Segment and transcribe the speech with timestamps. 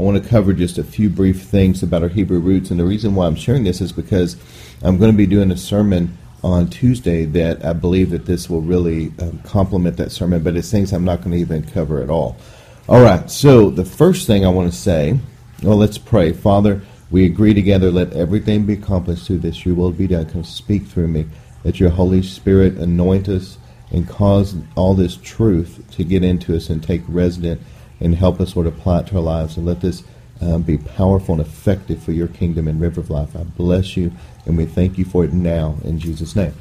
[0.00, 2.70] I want to cover just a few brief things about our Hebrew roots.
[2.70, 4.34] And the reason why I'm sharing this is because
[4.82, 8.62] I'm going to be doing a sermon on Tuesday that I believe that this will
[8.62, 12.08] really um, complement that sermon, but it's things I'm not going to even cover at
[12.08, 12.38] all.
[12.88, 15.18] All right, so the first thing I want to say,
[15.62, 16.32] well, let's pray.
[16.32, 16.80] Father,
[17.10, 19.66] we agree together, let everything be accomplished through this.
[19.66, 20.30] Your will be done.
[20.30, 21.26] Come speak through me.
[21.62, 23.58] Let your Holy Spirit anoint us
[23.92, 27.60] and cause all this truth to get into us and take resident
[28.00, 29.56] and help us, Lord, apply it to our lives.
[29.56, 30.02] And let this
[30.40, 33.36] um, be powerful and effective for your kingdom and river of life.
[33.36, 34.12] I bless you,
[34.46, 36.54] and we thank you for it now in Jesus' name.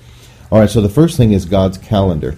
[0.52, 2.36] All right, so the first thing is God's calendar.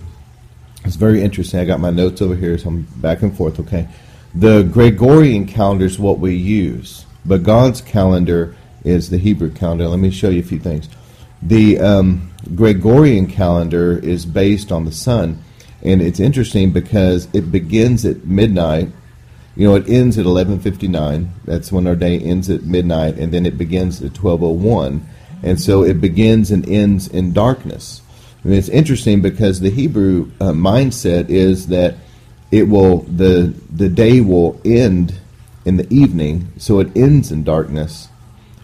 [0.83, 1.59] It's very interesting.
[1.59, 3.87] I got my notes over here, so I'm back and forth, okay?
[4.35, 9.87] The Gregorian calendar is what we use, but God's calendar is the Hebrew calendar.
[9.87, 10.89] Let me show you a few things.
[11.41, 15.43] The um, Gregorian calendar is based on the sun,
[15.83, 18.89] and it's interesting because it begins at midnight.
[19.55, 21.29] You know, it ends at 11:59.
[21.45, 25.01] That's when our day ends at midnight, and then it begins at 12:01.
[25.43, 28.01] And so it begins and ends in darkness.
[28.43, 31.95] Mean, it's interesting because the Hebrew uh, mindset is that
[32.49, 35.13] it will the the day will end
[35.63, 38.07] in the evening, so it ends in darkness.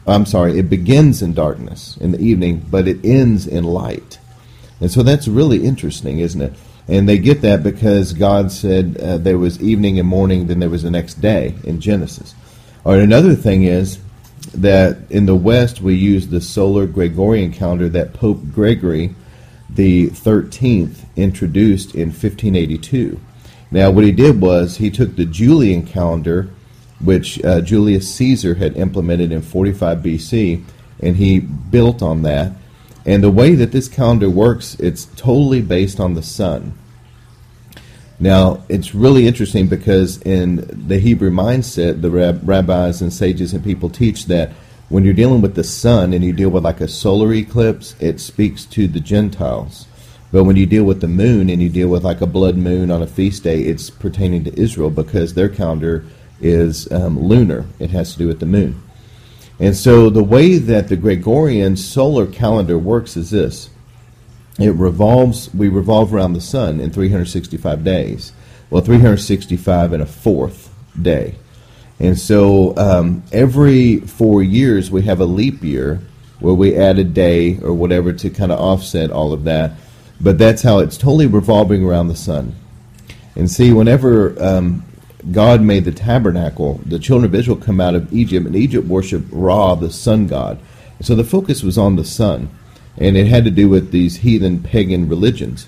[0.08, 4.20] I'm sorry, it begins in darkness in the evening, but it ends in light.
[4.80, 6.54] And so that's really interesting, isn't it?
[6.88, 10.70] And they get that because God said uh, there was evening and morning, then there
[10.70, 12.34] was the next day in Genesis.
[12.86, 14.00] All right, another thing is
[14.54, 19.14] that in the West we use the solar Gregorian calendar that Pope Gregory
[19.70, 23.20] the 13th introduced in 1582.
[23.70, 26.50] Now, what he did was he took the Julian calendar,
[27.00, 30.64] which uh, Julius Caesar had implemented in 45 BC,
[31.02, 32.54] and he built on that.
[33.08, 36.78] And the way that this calendar works, it's totally based on the sun.
[38.20, 43.64] Now, it's really interesting because in the Hebrew mindset, the rab- rabbis and sages and
[43.64, 44.52] people teach that
[44.90, 48.20] when you're dealing with the sun and you deal with like a solar eclipse, it
[48.20, 49.88] speaks to the Gentiles.
[50.32, 52.92] But when you deal with the moon and you deal with like a blood moon
[52.92, 56.04] on a feast day, it's pertaining to Israel because their calendar
[56.42, 57.66] is um, lunar.
[57.80, 58.82] It has to do with the moon.
[59.60, 63.70] And so the way that the Gregorian solar calendar works is this.
[64.60, 68.34] It revolves, we revolve around the sun in 365 days.
[68.70, 71.36] Well, 365 and a fourth day.
[72.00, 76.02] And so um, every four years we have a leap year
[76.40, 79.72] where we add a day or whatever to kind of offset all of that.
[80.20, 82.56] But that's how it's totally revolving around the sun.
[83.36, 84.84] And see, whenever um,
[85.32, 89.28] God made the tabernacle, the children of Israel come out of Egypt, and Egypt worshiped
[89.32, 90.60] Ra, the sun god.
[91.02, 92.50] So the focus was on the sun,
[92.98, 95.68] and it had to do with these heathen pagan religions.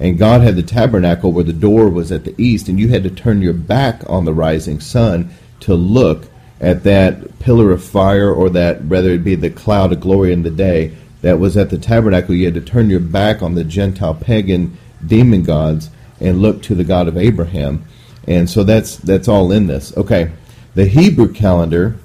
[0.00, 3.02] And God had the tabernacle where the door was at the east, and you had
[3.02, 5.30] to turn your back on the rising sun
[5.60, 6.24] to look
[6.60, 10.42] at that pillar of fire or that, whether it be the cloud of glory in
[10.42, 12.34] the day that was at the tabernacle.
[12.34, 15.90] You had to turn your back on the Gentile pagan demon gods
[16.20, 17.84] and look to the God of Abraham.
[18.26, 19.96] And so that's that's all in this.
[19.96, 20.32] Okay.
[20.74, 21.96] The Hebrew calendar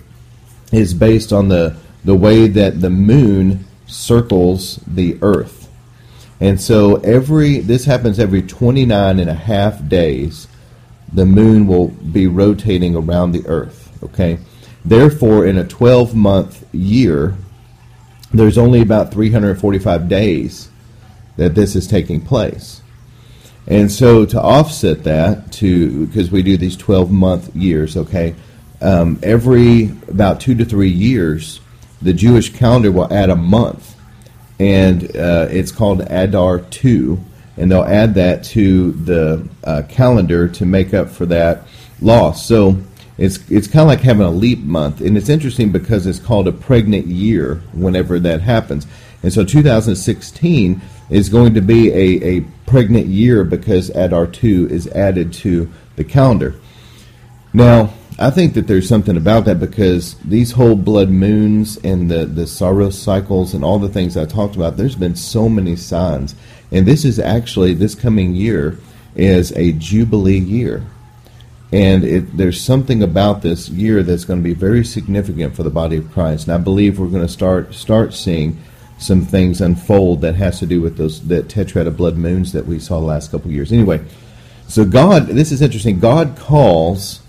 [0.71, 5.69] is based on the the way that the moon circles the earth.
[6.39, 10.47] And so every this happens every 29 and a half days
[11.13, 13.91] the moon will be rotating around the earth.
[14.03, 14.39] Okay?
[14.83, 17.35] Therefore, in a 12 month year,
[18.33, 20.69] there's only about 345 days
[21.37, 22.81] that this is taking place.
[23.67, 28.35] And so to offset that, to because we do these 12 month years, okay,
[28.81, 31.61] um, every about two to three years,
[32.01, 33.95] the Jewish calendar will add a month,
[34.59, 37.23] and uh, it's called Adar 2
[37.57, 41.63] and they'll add that to the uh, calendar to make up for that
[42.01, 42.45] loss.
[42.45, 42.77] So
[43.17, 46.47] it's it's kind of like having a leap month, and it's interesting because it's called
[46.47, 48.87] a pregnant year whenever that happens.
[49.23, 54.87] And so 2016 is going to be a, a pregnant year because Adar 2 is
[54.89, 56.55] added to the calendar.
[57.53, 62.25] Now, I think that there's something about that because these whole blood moons and the,
[62.25, 66.35] the Saros cycles and all the things I talked about, there's been so many signs.
[66.71, 68.77] And this is actually, this coming year
[69.15, 70.85] is a Jubilee year.
[71.71, 75.71] And it, there's something about this year that's going to be very significant for the
[75.71, 76.47] body of Christ.
[76.47, 78.59] And I believe we're going to start start seeing
[79.03, 82.65] some things unfold that has to do with those that tetrad of blood moons that
[82.65, 83.71] we saw the last couple years.
[83.71, 84.03] Anyway,
[84.67, 85.99] so God, this is interesting.
[85.99, 87.21] God calls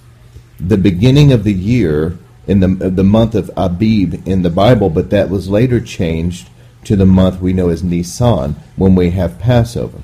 [0.59, 2.17] the beginning of the year
[2.47, 6.49] in the the month of Abib in the Bible, but that was later changed
[6.85, 10.03] to the month we know as Nisan when we have Passover.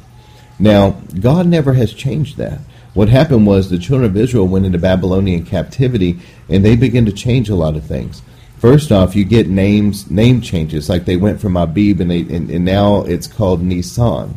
[0.59, 2.61] Now, God never has changed that.
[2.93, 6.19] what happened was the children of Israel went into Babylonian captivity
[6.49, 8.23] and they began to change a lot of things.
[8.61, 12.51] First off, you get names, name changes, like they went from Abib and, they, and,
[12.51, 14.37] and now it's called Nisan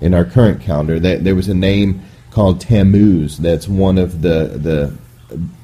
[0.00, 0.98] in our current calendar.
[0.98, 2.02] That there was a name
[2.32, 3.38] called Tammuz.
[3.38, 4.92] That's one of the the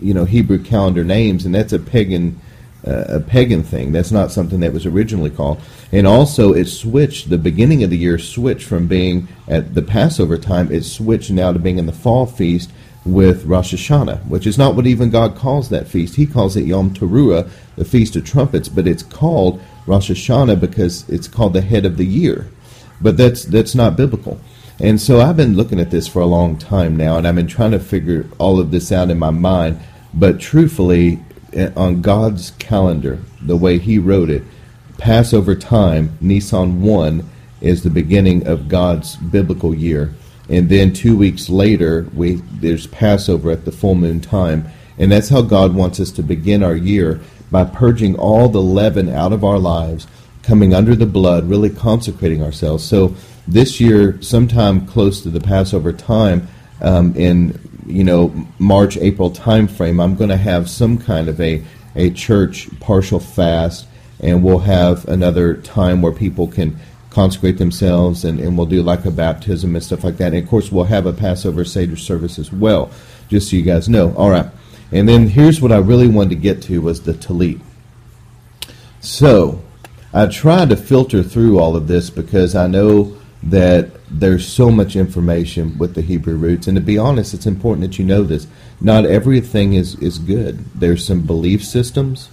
[0.00, 2.40] you know Hebrew calendar names, and that's a pagan
[2.86, 3.90] uh, a pagan thing.
[3.90, 5.60] That's not something that was originally called.
[5.90, 7.28] And also, it switched.
[7.28, 10.70] The beginning of the year switched from being at the Passover time.
[10.70, 12.70] It switched now to being in the fall feast
[13.06, 16.16] with Rosh Hashanah, which is not what even God calls that feast.
[16.16, 21.08] He calls it Yom Teruah, the Feast of Trumpets, but it's called Rosh Hashanah because
[21.08, 22.48] it's called the head of the year.
[23.00, 24.40] But that's that's not biblical.
[24.80, 27.46] And so I've been looking at this for a long time now, and I've been
[27.46, 29.80] trying to figure all of this out in my mind.
[30.12, 31.20] But truthfully,
[31.52, 34.42] eh, on God's calendar, the way He wrote it,
[34.98, 37.28] Passover time, Nisan 1,
[37.60, 40.14] is the beginning of God's biblical year.
[40.48, 44.68] And then two weeks later, we there's Passover at the full moon time.
[44.98, 47.20] And that's how God wants us to begin our year
[47.50, 50.06] by purging all the leaven out of our lives,
[50.42, 52.84] coming under the blood, really consecrating ourselves.
[52.84, 53.14] So
[53.46, 56.48] this year, sometime close to the Passover time,
[56.80, 61.40] um, in you know March April time frame, I'm going to have some kind of
[61.40, 61.64] a
[61.94, 63.86] a church partial fast,
[64.20, 66.78] and we'll have another time where people can
[67.16, 70.34] consecrate themselves, and, and we'll do like a baptism and stuff like that.
[70.34, 72.90] And of course, we'll have a Passover Seder service as well,
[73.30, 74.14] just so you guys know.
[74.16, 74.44] All right,
[74.92, 77.58] and then here's what I really wanted to get to was the Talit.
[79.00, 79.62] So
[80.12, 84.94] I tried to filter through all of this because I know that there's so much
[84.94, 86.66] information with the Hebrew roots.
[86.66, 88.46] And to be honest, it's important that you know this.
[88.78, 90.58] Not everything is, is good.
[90.74, 92.28] There's some belief systems,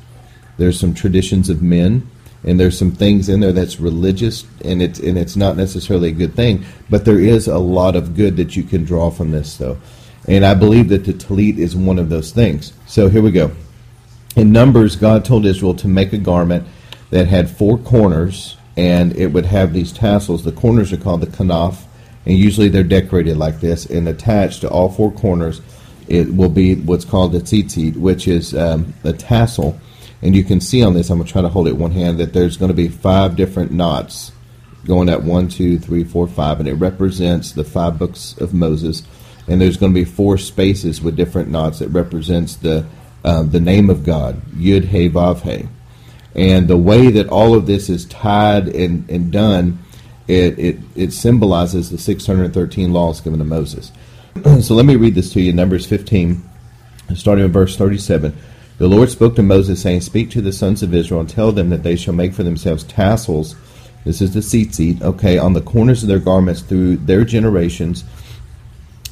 [0.58, 2.10] there's some traditions of men,
[2.44, 6.14] and there's some things in there that's religious and it's and it's not necessarily a
[6.14, 6.66] good thing.
[6.90, 9.78] But there is a lot of good that you can draw from this though.
[10.28, 12.74] And I believe that the talit is one of those things.
[12.86, 13.52] So here we go.
[14.36, 16.66] In Numbers, God told Israel to make a garment
[17.12, 20.44] that had four corners and it would have these tassels.
[20.44, 21.84] The corners are called the kanaf,
[22.26, 23.86] and usually they're decorated like this.
[23.86, 25.62] And attached to all four corners,
[26.08, 29.80] it will be what's called a tzitzit, which is um, a tassel.
[30.24, 32.18] And you can see on this, I'm going to try to hold it one hand,
[32.20, 34.32] that there's going to be five different knots
[34.86, 39.04] going at one, two, three, four, five, and it represents the five books of Moses.
[39.50, 42.86] And there's going to be four spaces with different knots that represents the
[43.26, 45.68] uh, the name of God, Yud He Vav He.
[46.36, 49.80] And the way that all of this is tied and, and done,
[50.28, 53.92] it, it, it symbolizes the 613 laws given to Moses.
[54.62, 56.42] so let me read this to you Numbers 15,
[57.16, 58.36] starting in verse 37.
[58.80, 61.70] The Lord spoke to Moses, saying, Speak to the sons of Israel and tell them
[61.70, 63.56] that they shall make for themselves tassels.
[64.04, 68.04] This is the tzitzit, okay, on the corners of their garments through their generations,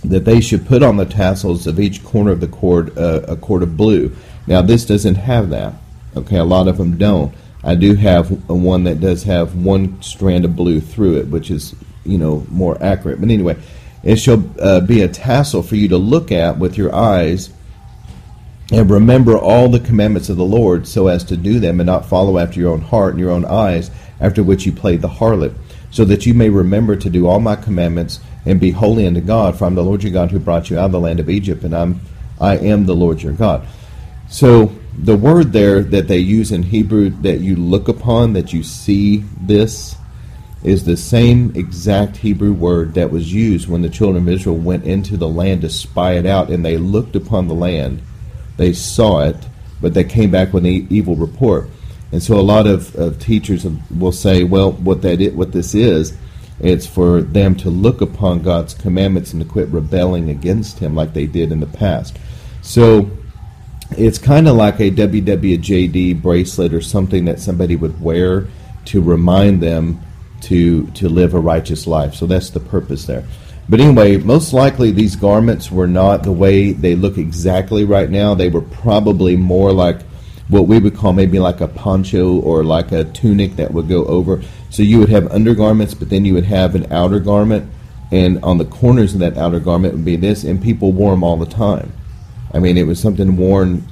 [0.03, 3.35] that they should put on the tassels of each corner of the cord uh, a
[3.35, 4.15] cord of blue.
[4.47, 5.75] Now, this doesn't have that.
[6.17, 7.33] Okay, a lot of them don't.
[7.63, 11.75] I do have one that does have one strand of blue through it, which is,
[12.03, 13.21] you know, more accurate.
[13.21, 13.57] But anyway,
[14.03, 17.51] it shall uh, be a tassel for you to look at with your eyes
[18.71, 22.05] and remember all the commandments of the Lord so as to do them and not
[22.05, 25.53] follow after your own heart and your own eyes, after which you played the harlot,
[25.91, 29.57] so that you may remember to do all my commandments and be holy unto God,
[29.57, 31.63] for I'm the Lord your God who brought you out of the land of Egypt,
[31.63, 32.01] and I'm
[32.39, 33.67] I am the Lord your God.
[34.29, 38.63] So the word there that they use in Hebrew that you look upon, that you
[38.63, 39.95] see this,
[40.63, 44.85] is the same exact Hebrew word that was used when the children of Israel went
[44.85, 48.01] into the land to spy it out, and they looked upon the land.
[48.61, 49.35] They saw it,
[49.81, 51.67] but they came back with an evil report.
[52.11, 55.73] And so a lot of, of teachers will say, well, what that is, what this
[55.73, 56.15] is,
[56.59, 61.15] it's for them to look upon God's commandments and to quit rebelling against Him like
[61.15, 62.19] they did in the past.
[62.61, 63.09] So
[63.97, 68.45] it's kind of like a WWJD bracelet or something that somebody would wear
[68.85, 70.01] to remind them
[70.41, 72.13] to to live a righteous life.
[72.13, 73.25] So that's the purpose there.
[73.69, 78.33] But anyway, most likely these garments were not the way they look exactly right now.
[78.33, 80.01] They were probably more like
[80.49, 84.05] what we would call maybe like a poncho or like a tunic that would go
[84.05, 84.41] over.
[84.69, 87.71] So you would have undergarments, but then you would have an outer garment,
[88.11, 91.23] and on the corners of that outer garment would be this, and people wore them
[91.23, 91.93] all the time.
[92.53, 93.87] I mean, it was something worn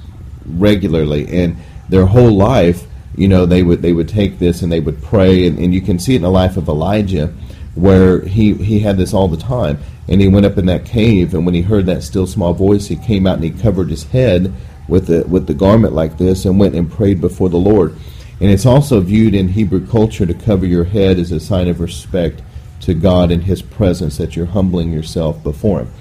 [0.45, 1.55] regularly, and
[1.87, 2.85] their whole life,
[3.15, 5.81] you know, they would they would take this and they would pray, and, and you
[5.81, 7.33] can see it in the life of Elijah,
[7.75, 11.33] where he he had this all the time, and he went up in that cave,
[11.33, 14.05] and when he heard that still small voice, he came out and he covered his
[14.05, 14.53] head
[14.87, 17.95] with the with the garment like this, and went and prayed before the Lord.
[18.41, 21.81] And it's also viewed in Hebrew culture to cover your head as a sign of
[21.81, 22.41] respect
[22.81, 25.91] to God and His presence, that you're humbling yourself before Him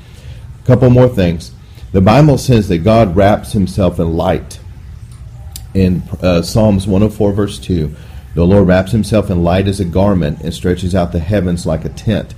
[0.63, 1.53] A couple more things.
[1.91, 4.61] The Bible says that God wraps himself in light.
[5.75, 7.95] In uh, Psalms 104, verse 2,
[8.35, 11.85] the Lord wraps himself in light as a garment and stretches out the heavens like
[11.85, 12.35] a tent.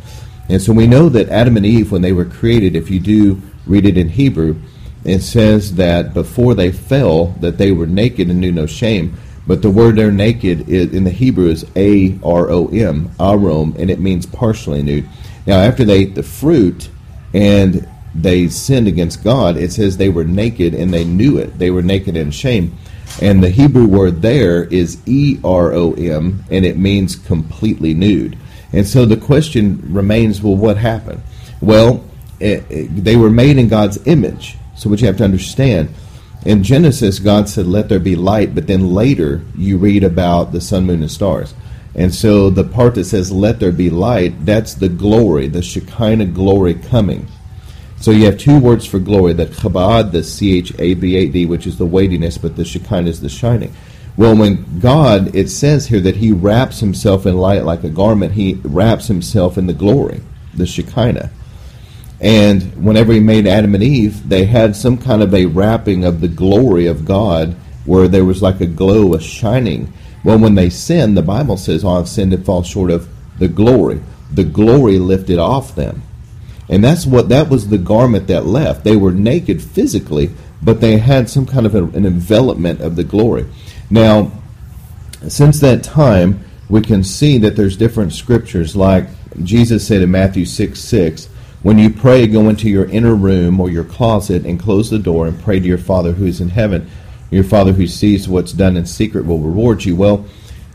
[0.48, 3.40] And so we know that Adam and Eve, when they were created, if you do
[3.66, 4.60] read it in Hebrew,
[5.04, 9.16] it says that before they fell, that they were naked and knew no shame.
[9.46, 13.74] But the word "they're naked is, in the Hebrew is A R O M, arom,
[13.78, 15.08] and it means partially nude.
[15.46, 16.90] Now, after they ate the fruit
[17.32, 21.58] and they sinned against God, it says they were naked and they knew it.
[21.58, 22.76] They were naked and shame.
[23.20, 28.38] And the Hebrew word there is E R O M, and it means completely nude.
[28.72, 31.22] And so the question remains well, what happened?
[31.60, 32.04] Well,
[32.38, 34.56] it, it, they were made in God's image.
[34.76, 35.90] So what you have to understand,
[36.46, 40.60] in Genesis, God said, let there be light, but then later you read about the
[40.60, 41.52] sun, moon, and stars.
[41.94, 46.26] And so the part that says, let there be light, that's the glory, the Shekinah
[46.26, 47.26] glory coming.
[48.00, 52.38] So you have two words for glory, the chabad, the C-H-A-B-A-D, which is the weightiness,
[52.38, 53.74] but the Shekinah is the shining.
[54.16, 58.32] Well, when God, it says here that He wraps Himself in light like a garment,
[58.32, 60.22] He wraps Himself in the glory,
[60.54, 61.30] the Shekinah.
[62.22, 66.22] And whenever He made Adam and Eve, they had some kind of a wrapping of
[66.22, 67.54] the glory of God
[67.84, 69.92] where there was like a glow, a shining.
[70.24, 73.08] Well, when they sinned, the Bible says, "All oh, have sinned and fall short of
[73.38, 74.00] the glory."
[74.32, 76.02] The glory lifted off them.
[76.70, 78.84] And that's what that was the garment that left.
[78.84, 80.30] They were naked physically,
[80.62, 83.46] but they had some kind of a, an envelopment of the glory.
[83.90, 84.30] Now,
[85.28, 89.08] since that time, we can see that there's different scriptures, like
[89.42, 91.28] Jesus said in Matthew 6 6,
[91.62, 95.26] when you pray, go into your inner room or your closet and close the door
[95.26, 96.88] and pray to your Father who is in heaven.
[97.30, 99.94] Your Father who sees what's done in secret will reward you.
[99.94, 100.24] Well,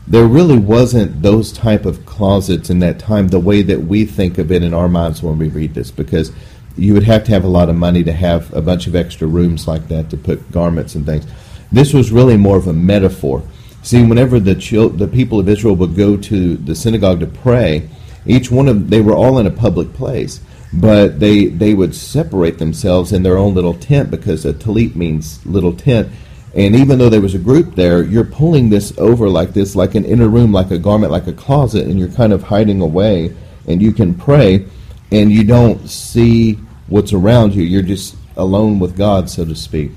[0.08, 4.38] there really wasn't those type of closets in that time the way that we think
[4.38, 6.32] of it in our minds when we read this because
[6.76, 9.26] you would have to have a lot of money to have a bunch of extra
[9.26, 11.26] rooms like that to put garments and things.
[11.72, 13.42] This was really more of a metaphor.
[13.82, 14.54] See whenever the
[14.96, 17.88] the people of israel would go to the synagogue to pray
[18.26, 20.40] each one of they were all in a public place
[20.72, 25.44] but they they would separate themselves in their own little tent because a talit means
[25.46, 26.08] little tent
[26.56, 29.94] and even though there was a group there, you're pulling this over like this, like
[29.94, 33.36] an inner room, like a garment, like a closet, and you're kind of hiding away.
[33.68, 34.64] And you can pray,
[35.12, 36.54] and you don't see
[36.86, 37.62] what's around you.
[37.62, 39.90] You're just alone with God, so to speak.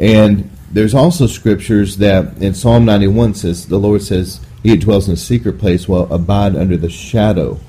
[0.00, 5.14] And there's also scriptures that in Psalm 91 says, the Lord says, He dwells in
[5.14, 7.60] a secret place will abide under the shadow.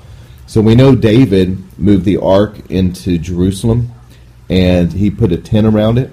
[0.48, 3.92] So we know David moved the ark into Jerusalem,
[4.50, 6.10] and he put a tent around it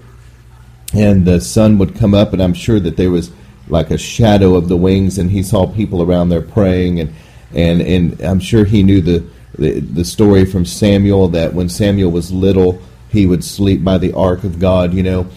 [0.96, 3.32] and the sun would come up, and I'm sure that there was
[3.68, 7.14] like a shadow of the wings, and he saw people around there praying, and
[7.54, 9.24] and and I'm sure he knew the
[9.58, 14.14] the, the story from Samuel that when Samuel was little, he would sleep by the
[14.14, 15.28] ark of God, you know.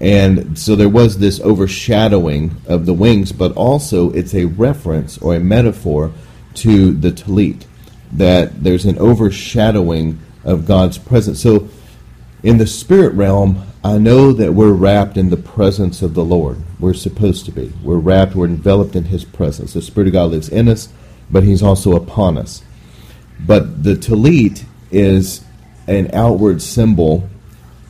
[0.00, 5.34] And so there was this overshadowing of the wings, but also it's a reference or
[5.34, 6.12] a metaphor
[6.54, 7.64] to the talit,
[8.12, 11.40] that there's an overshadowing of God's presence.
[11.42, 11.68] So
[12.42, 16.58] in the spirit realm, I know that we're wrapped in the presence of the Lord.
[16.80, 17.72] We're supposed to be.
[17.82, 19.72] We're wrapped, we're enveloped in His presence.
[19.72, 20.88] The Spirit of God lives in us,
[21.30, 22.62] but He's also upon us.
[23.38, 25.44] But the talit is
[25.86, 27.28] an outward symbol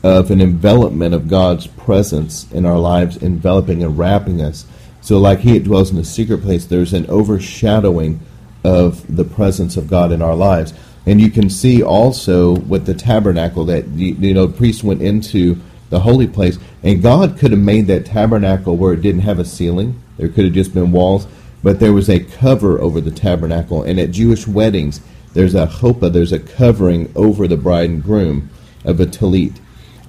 [0.03, 4.65] of an envelopment of God's presence in our lives, enveloping and wrapping us.
[5.01, 8.19] So, like He dwells in the secret place, there's an overshadowing
[8.63, 10.73] of the presence of God in our lives.
[11.05, 15.59] And you can see also with the tabernacle that you know the priest went into
[15.89, 16.57] the holy place.
[16.83, 20.01] And God could have made that tabernacle where it didn't have a ceiling.
[20.17, 21.27] There could have just been walls,
[21.63, 23.83] but there was a cover over the tabernacle.
[23.83, 25.01] And at Jewish weddings,
[25.33, 28.49] there's a chuppah, there's a covering over the bride and groom
[28.83, 29.59] of a talit.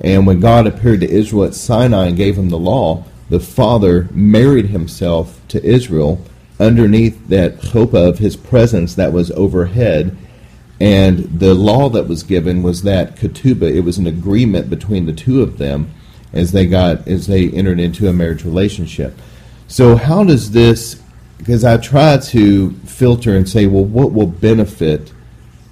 [0.00, 4.08] And when God appeared to Israel at Sinai and gave him the law, the Father
[4.12, 6.24] married himself to Israel
[6.58, 10.16] underneath that chuppah of his presence that was overhead
[10.80, 15.12] and the law that was given was that ketubah, it was an agreement between the
[15.12, 15.92] two of them
[16.32, 19.18] as they got as they entered into a marriage relationship.
[19.68, 21.00] So how does this
[21.38, 25.12] because I try to filter and say, well, what will benefit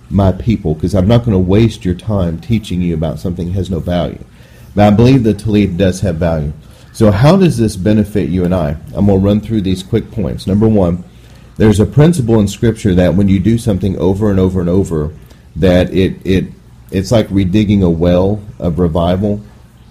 [0.09, 0.75] my people?
[0.75, 3.79] Because I'm not going to waste your time teaching you about something that has no
[3.79, 4.25] value.
[4.75, 6.55] But I believe the Talit does have value.
[6.95, 8.79] So how does this benefit you and I?
[8.95, 10.47] I'm going to run through these quick points.
[10.47, 11.05] Number one,
[11.59, 15.13] there's a principle in Scripture that when you do something over and over and over,
[15.57, 16.47] that it it
[16.91, 19.43] it's like redigging a well of revival.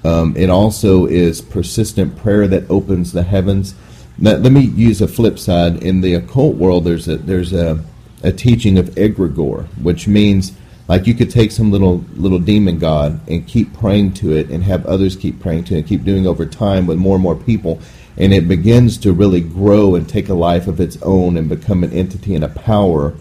[0.03, 3.75] Um, it also is persistent prayer that opens the heavens.
[4.17, 5.83] Now, let me use a flip side.
[5.83, 7.83] In the occult world, there's a there's a,
[8.23, 10.53] a teaching of egregore, which means
[10.87, 14.63] Like you could take some little little demon god and keep praying to it, and
[14.63, 17.35] have others keep praying to it, and keep doing over time with more and more
[17.35, 17.81] people,
[18.17, 21.83] and it begins to really grow and take a life of its own and become
[21.83, 23.13] an entity and a power.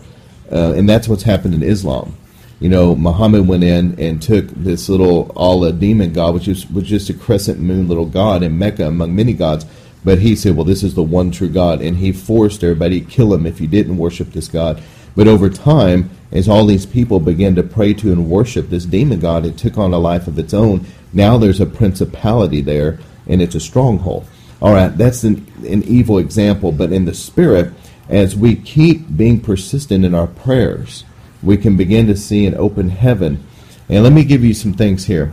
[0.51, 2.17] Uh, and that's what's happened in Islam.
[2.61, 6.85] You know, Muhammad went in and took this little Allah demon god, which was, was
[6.85, 9.67] just a crescent moon little god in Mecca among many gods.
[10.03, 11.83] But he said, well, this is the one true God.
[11.83, 14.83] And he forced everybody to kill him if you didn't worship this God.
[15.17, 19.21] But over time, as all these people began to pray to and worship this demon
[19.21, 20.87] god, it took on a life of its own.
[21.13, 24.27] Now there's a principality there, and it's a stronghold.
[24.61, 27.73] All right, that's an, an evil example, but in the spirit,
[28.09, 31.05] as we keep being persistent in our prayers,
[31.43, 33.45] we can begin to see an open heaven.
[33.89, 35.33] And let me give you some things here.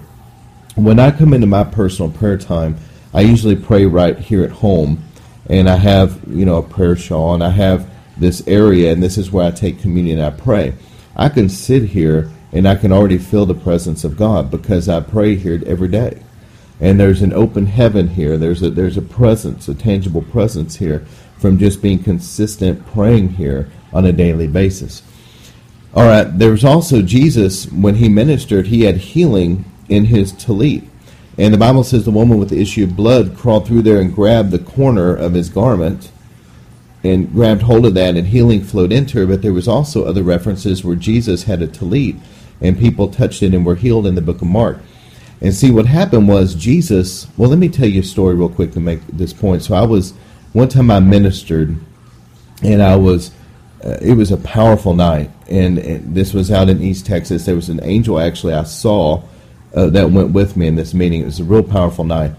[0.75, 2.77] When I come into my personal prayer time,
[3.13, 5.01] I usually pray right here at home,
[5.49, 9.17] and I have, you know, a prayer shawl, and I have this area, and this
[9.17, 10.73] is where I take communion and I pray.
[11.15, 14.99] I can sit here and I can already feel the presence of God because I
[14.99, 16.21] pray here every day
[16.83, 18.37] and there's an open heaven here.
[18.37, 21.05] There's a there's a presence, a tangible presence here
[21.37, 25.01] from just being consistent praying here on a daily basis.
[25.95, 30.85] All right, there's also Jesus when he ministered, he had healing in his talit.
[31.37, 34.13] And the Bible says the woman with the issue of blood crawled through there and
[34.13, 36.11] grabbed the corner of his garment
[37.01, 40.21] and grabbed hold of that and healing flowed into her, but there was also other
[40.21, 42.19] references where Jesus had a talit
[42.59, 44.79] and people touched it and were healed in the book of Mark.
[45.43, 47.27] And see, what happened was Jesus.
[47.35, 49.61] Well, let me tell you a story real quick to make this point.
[49.61, 50.13] So, I was
[50.53, 51.75] one time I ministered,
[52.63, 53.31] and I was.
[53.83, 57.45] Uh, it was a powerful night, and, and, this was out in East Texas.
[57.45, 59.21] There was an angel actually I saw
[59.75, 61.19] uh, that went with me in this meeting.
[61.19, 62.31] It was a real powerful night,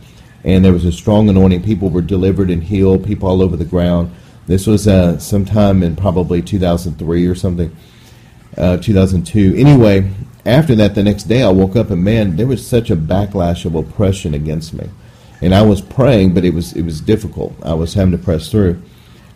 [0.43, 1.63] and there was a strong anointing.
[1.63, 3.05] People were delivered and healed.
[3.05, 4.11] People all over the ground.
[4.47, 7.77] This was uh, sometime in probably 2003 or something,
[8.57, 9.55] uh, 2002.
[9.55, 10.11] Anyway,
[10.47, 13.65] after that, the next day I woke up and man, there was such a backlash
[13.65, 14.91] of oppression against me.
[15.41, 17.55] And I was praying, but it was it was difficult.
[17.63, 18.81] I was having to press through.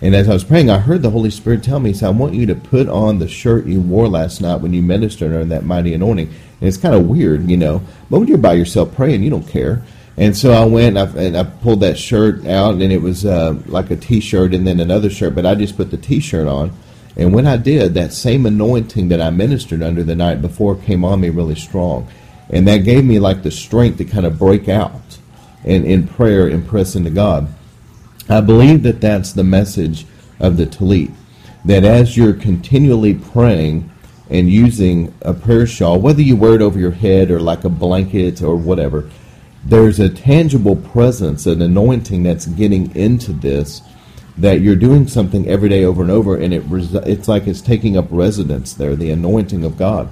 [0.00, 2.34] And as I was praying, I heard the Holy Spirit tell me, said, I want
[2.34, 5.64] you to put on the shirt you wore last night when you ministered under that
[5.64, 6.28] mighty anointing.
[6.28, 7.82] And it's kind of weird, you know.
[8.08, 9.82] But when you're by yourself praying, you don't care.
[10.16, 13.26] And so I went and I, and I pulled that shirt out, and it was
[13.26, 15.34] uh, like a T-shirt and then another shirt.
[15.34, 16.72] But I just put the T-shirt on
[17.18, 21.04] and when I did, that same anointing that I ministered under the night before came
[21.04, 22.08] on me really strong.
[22.48, 25.18] And that gave me like the strength to kind of break out
[25.64, 27.48] and in prayer and press into God.
[28.28, 30.06] I believe that that's the message
[30.38, 31.12] of the Talit.
[31.64, 33.90] That as you're continually praying
[34.30, 37.68] and using a prayer shawl, whether you wear it over your head or like a
[37.68, 39.10] blanket or whatever,
[39.64, 43.82] there's a tangible presence, an anointing that's getting into this
[44.38, 47.60] that you're doing something every day over and over, and it res- it's like it's
[47.60, 50.08] taking up residence there, the anointing of God.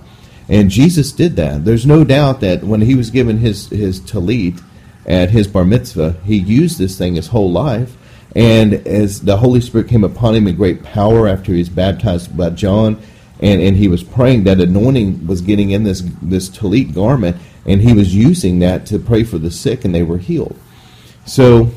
[0.48, 1.64] And Jesus did that.
[1.64, 4.62] There's no doubt that when he was given his his talit
[5.06, 7.96] at his bar mitzvah, he used this thing his whole life.
[8.34, 12.36] And as the Holy Spirit came upon him in great power after he was baptized
[12.36, 13.00] by John,
[13.40, 17.80] and, and he was praying, that anointing was getting in this this talit garment, and
[17.80, 20.58] he was using that to pray for the sick, and they were healed.
[21.24, 21.70] So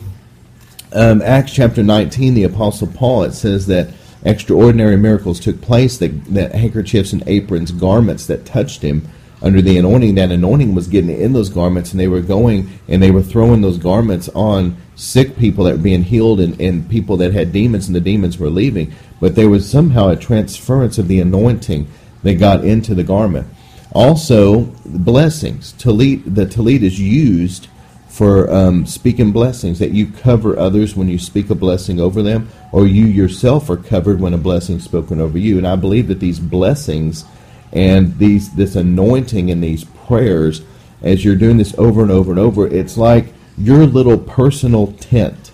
[0.93, 3.89] um, Acts chapter 19, the Apostle Paul, it says that
[4.23, 9.07] extraordinary miracles took place, that, that handkerchiefs and aprons, garments that touched him
[9.41, 13.01] under the anointing, that anointing was getting in those garments, and they were going and
[13.01, 17.15] they were throwing those garments on sick people that were being healed and, and people
[17.17, 18.93] that had demons, and the demons were leaving.
[19.21, 21.87] But there was somehow a transference of the anointing
[22.23, 23.47] that got into the garment.
[23.93, 25.73] Also, blessings.
[25.73, 27.69] Talit, the talit is used
[28.09, 32.49] for um, speaking blessings, that you cover others when you speak a blessing over them,
[32.71, 35.57] or you yourself are covered when a blessing is spoken over you.
[35.57, 37.23] And I believe that these blessings
[37.71, 40.63] and these this anointing and these prayers,
[41.01, 45.51] as you're doing this over and over and over, it's like your little personal tent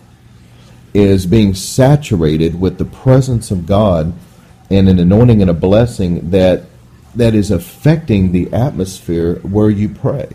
[0.94, 4.14] is being saturated with the presence of God
[4.70, 6.64] and an anointing and a blessing that
[7.16, 10.30] that is affecting the atmosphere where you pray.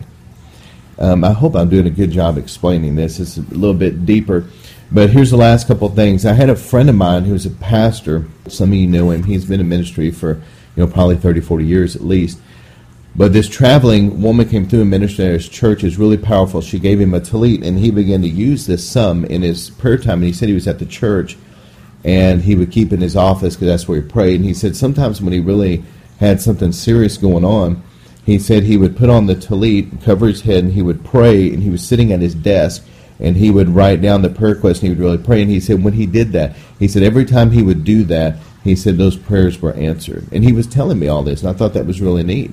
[1.01, 3.19] Um, I hope I'm doing a good job explaining this.
[3.19, 4.45] It's a little bit deeper.
[4.91, 6.27] But here's the last couple of things.
[6.27, 8.25] I had a friend of mine who's a pastor.
[8.47, 9.23] Some of you know him.
[9.23, 12.39] He's been in ministry for, you know, probably 30, 40 years at least.
[13.15, 16.61] But this traveling woman came through and ministered at his church is really powerful.
[16.61, 19.97] She gave him a talit, and he began to use this some in his prayer
[19.97, 20.19] time.
[20.19, 21.35] And he said he was at the church,
[22.03, 24.35] and he would keep in his office because that's where he prayed.
[24.35, 25.83] And he said sometimes when he really
[26.19, 27.81] had something serious going on,
[28.25, 31.51] he said he would put on the talit, cover his head, and he would pray,
[31.51, 32.85] and he was sitting at his desk,
[33.19, 35.41] and he would write down the prayer request, and he would really pray.
[35.41, 38.37] And he said when he did that, he said every time he would do that,
[38.63, 40.27] he said those prayers were answered.
[40.31, 42.51] And he was telling me all this, and I thought that was really neat.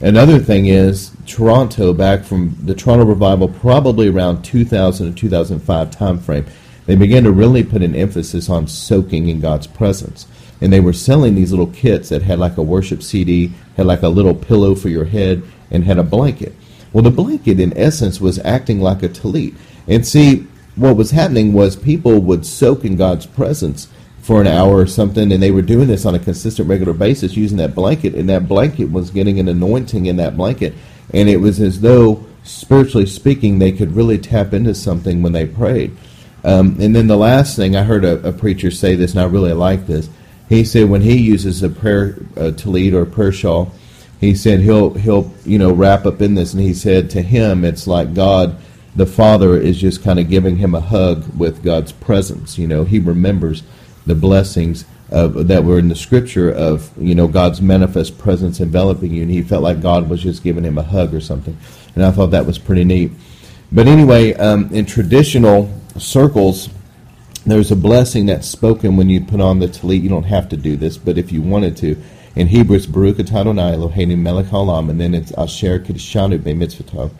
[0.00, 6.48] Another thing is Toronto, back from the Toronto revival, probably around 2000 and 2005 timeframe,
[6.86, 10.26] they began to really put an emphasis on soaking in God's presence.
[10.60, 14.02] And they were selling these little kits that had like a worship CD, had like
[14.02, 16.54] a little pillow for your head, and had a blanket.
[16.92, 19.54] Well, the blanket, in essence, was acting like a tallit.
[19.86, 20.46] And see,
[20.76, 23.88] what was happening was people would soak in God's presence
[24.20, 27.36] for an hour or something, and they were doing this on a consistent, regular basis
[27.36, 30.74] using that blanket, and that blanket was getting an anointing in that blanket,
[31.12, 35.46] and it was as though, spiritually speaking, they could really tap into something when they
[35.46, 35.96] prayed.
[36.44, 39.24] Um, and then the last thing, I heard a, a, preacher say this, and I
[39.24, 40.08] really like this.
[40.50, 43.72] He said when he uses a prayer uh, tallit or prayer shawl,
[44.20, 47.64] he said he'll he'll you know wrap up in this, and he said to him
[47.64, 48.56] it's like God,
[48.96, 52.58] the Father, is just kind of giving him a hug with God's presence.
[52.58, 53.62] You know, he remembers
[54.06, 59.14] the blessings of, that were in the Scripture of you know God's manifest presence enveloping
[59.14, 61.56] you, and he felt like God was just giving him a hug or something.
[61.94, 63.12] And I thought that was pretty neat.
[63.70, 66.70] But anyway, um, in traditional circles,
[67.46, 70.02] there's a blessing that's spoken when you put on the tallit.
[70.02, 72.00] You don't have to do this, but if you wanted to
[72.36, 77.10] in Hebrew, it's Baruch Adonai Eloheinu melech haolam, and then it's Asher Kiddushanu B'mitzvotov.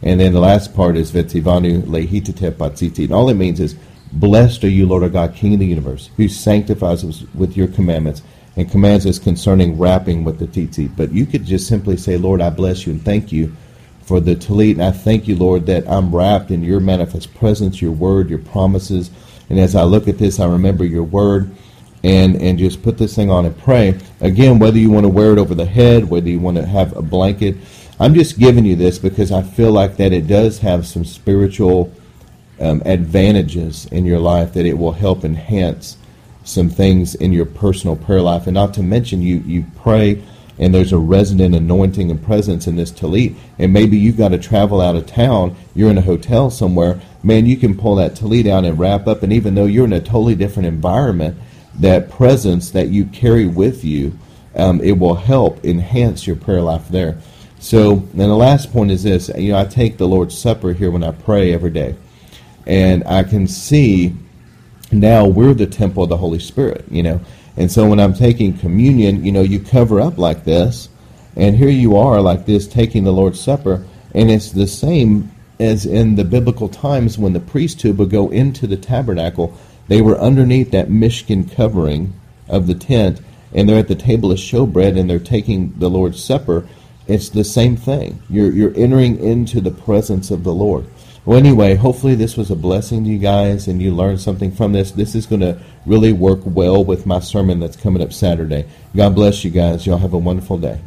[0.00, 3.04] And then the last part is Vetivanu Lehitatef Batziti.
[3.04, 3.74] And all it means is,
[4.12, 7.66] Blessed are you, Lord our God, King of the universe, who sanctifies us with your
[7.68, 8.22] commandments
[8.56, 10.96] and commands us concerning wrapping with the tzitzit.
[10.96, 13.54] But you could just simply say, Lord, I bless you and thank you
[14.02, 14.72] for the tallit.
[14.72, 18.40] And I thank you, Lord, that I'm wrapped in your manifest presence, your word, your
[18.40, 19.10] promises.
[19.50, 21.50] And as I look at this, I remember your word
[22.02, 23.98] and and just put this thing on and pray.
[24.20, 26.96] Again, whether you want to wear it over the head, whether you want to have
[26.96, 27.56] a blanket,
[27.98, 31.92] I'm just giving you this because I feel like that it does have some spiritual
[32.58, 35.96] um, advantages in your life that it will help enhance
[36.44, 40.22] some things in your personal prayer life, and not to mention you you pray.
[40.58, 43.34] And there's a resident anointing and presence in this tallit.
[43.58, 45.56] And maybe you've got to travel out of town.
[45.74, 47.00] You're in a hotel somewhere.
[47.22, 49.22] Man, you can pull that tallit out and wrap up.
[49.22, 51.36] And even though you're in a totally different environment,
[51.78, 54.18] that presence that you carry with you,
[54.56, 57.18] um, it will help enhance your prayer life there.
[57.58, 60.90] So, and the last point is this: you know, I take the Lord's Supper here
[60.90, 61.94] when I pray every day,
[62.66, 64.14] and I can see
[64.90, 66.86] now we're the temple of the Holy Spirit.
[66.90, 67.20] You know,
[67.56, 70.88] and so when I'm taking communion, you know, you cover up like this,
[71.36, 75.30] and here you are like this taking the Lord's Supper, and it's the same
[75.60, 79.56] as in the biblical times when the priesthood would go into the tabernacle
[79.90, 82.14] they were underneath that Mishkan covering
[82.48, 83.20] of the tent,
[83.52, 86.64] and they're at the table of showbread, and they're taking the Lord's Supper.
[87.08, 88.22] It's the same thing.
[88.30, 90.86] You're, you're entering into the presence of the Lord.
[91.24, 94.72] Well, anyway, hopefully this was a blessing to you guys and you learned something from
[94.72, 94.92] this.
[94.92, 98.66] This is going to really work well with my sermon that's coming up Saturday.
[98.94, 99.86] God bless you guys.
[99.86, 100.78] Y'all have a wonderful day.